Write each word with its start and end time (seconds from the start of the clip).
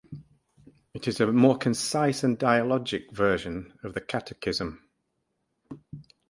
It 0.95 1.07
is 1.07 1.21
a 1.21 1.31
more 1.31 1.59
concise 1.59 2.23
and 2.23 2.35
dialogic 2.39 3.11
version 3.11 3.77
of 3.83 3.93
the 3.93 4.01
"Catechism". 4.01 4.81